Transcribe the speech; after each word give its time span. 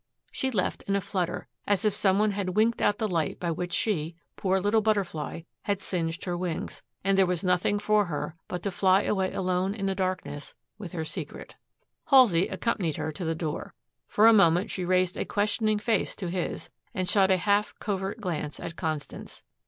She 0.31 0.49
left 0.49 0.81
in 0.87 0.95
a 0.95 0.99
flutter, 0.99 1.47
as 1.67 1.85
if 1.85 1.93
some 1.93 2.17
one 2.17 2.31
had 2.31 2.55
winked 2.55 2.81
out 2.81 2.97
the 2.97 3.07
light 3.07 3.39
by 3.39 3.51
which 3.51 3.71
she, 3.71 4.15
poor 4.35 4.59
little 4.59 4.81
butterfly, 4.81 5.41
had 5.65 5.79
singed 5.79 6.25
her 6.25 6.35
wings, 6.35 6.81
and 7.03 7.15
there 7.15 7.27
was 7.27 7.43
nothing 7.43 7.77
for 7.77 8.05
her 8.05 8.35
but 8.47 8.63
to 8.63 8.71
fly 8.71 9.03
away 9.03 9.31
alone 9.31 9.75
in 9.75 9.85
the 9.85 9.93
darkness 9.93 10.55
with 10.79 10.93
her 10.93 11.05
secret. 11.05 11.55
Halsey 12.05 12.47
accompanied 12.47 12.95
her 12.95 13.11
to 13.11 13.23
the 13.23 13.35
door. 13.35 13.75
For 14.07 14.25
a 14.25 14.33
moment 14.33 14.71
she 14.71 14.85
raised 14.85 15.17
a 15.17 15.23
questioning 15.23 15.77
face 15.77 16.15
to 16.15 16.31
his, 16.31 16.71
and 16.95 17.07
shot 17.07 17.29
a 17.29 17.37
half 17.37 17.75
covert 17.77 18.19
glance 18.19 18.59
at 18.59 18.75
Constance. 18.75 19.43